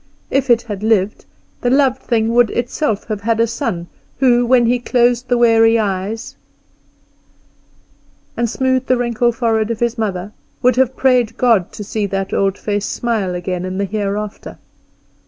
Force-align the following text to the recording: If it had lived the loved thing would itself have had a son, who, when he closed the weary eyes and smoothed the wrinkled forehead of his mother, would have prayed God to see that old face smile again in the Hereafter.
If 0.31 0.49
it 0.49 0.63
had 0.63 0.81
lived 0.81 1.25
the 1.61 1.69
loved 1.69 2.01
thing 2.01 2.33
would 2.33 2.49
itself 2.49 3.03
have 3.05 3.21
had 3.21 3.39
a 3.39 3.45
son, 3.45 3.85
who, 4.17 4.47
when 4.47 4.65
he 4.65 4.79
closed 4.79 5.27
the 5.27 5.37
weary 5.37 5.77
eyes 5.77 6.35
and 8.35 8.49
smoothed 8.49 8.87
the 8.87 8.97
wrinkled 8.97 9.35
forehead 9.35 9.69
of 9.69 9.79
his 9.79 9.99
mother, 9.99 10.31
would 10.63 10.75
have 10.77 10.95
prayed 10.95 11.37
God 11.37 11.71
to 11.73 11.83
see 11.83 12.07
that 12.07 12.33
old 12.33 12.57
face 12.57 12.87
smile 12.87 13.35
again 13.35 13.63
in 13.63 13.77
the 13.77 13.85
Hereafter. 13.85 14.57